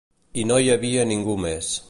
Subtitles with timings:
[0.43, 1.73] I no hi havia ningú més.